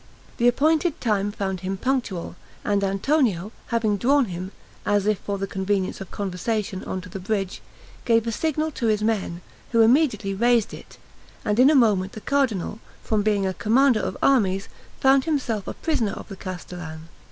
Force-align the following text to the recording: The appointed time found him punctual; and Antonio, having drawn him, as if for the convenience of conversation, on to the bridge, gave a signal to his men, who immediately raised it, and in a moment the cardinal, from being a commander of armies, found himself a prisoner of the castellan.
The 0.37 0.47
appointed 0.47 0.99
time 0.99 1.31
found 1.31 1.59
him 1.59 1.77
punctual; 1.77 2.35
and 2.65 2.83
Antonio, 2.83 3.51
having 3.67 3.97
drawn 3.97 4.25
him, 4.25 4.51
as 4.83 5.05
if 5.05 5.19
for 5.19 5.37
the 5.37 5.45
convenience 5.45 6.01
of 6.01 6.09
conversation, 6.09 6.83
on 6.85 7.01
to 7.01 7.07
the 7.09 7.19
bridge, 7.19 7.61
gave 8.03 8.25
a 8.25 8.31
signal 8.31 8.71
to 8.71 8.87
his 8.87 9.03
men, 9.03 9.41
who 9.73 9.81
immediately 9.81 10.33
raised 10.33 10.73
it, 10.73 10.97
and 11.45 11.59
in 11.59 11.69
a 11.69 11.75
moment 11.75 12.13
the 12.13 12.21
cardinal, 12.21 12.79
from 13.03 13.21
being 13.21 13.45
a 13.45 13.53
commander 13.53 13.99
of 13.99 14.17
armies, 14.23 14.69
found 14.99 15.25
himself 15.25 15.67
a 15.67 15.75
prisoner 15.75 16.13
of 16.13 16.29
the 16.29 16.35
castellan. 16.35 17.07